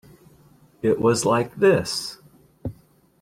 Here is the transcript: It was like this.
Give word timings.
It 0.81 0.99
was 0.99 1.25
like 1.25 1.57
this. 1.57 2.17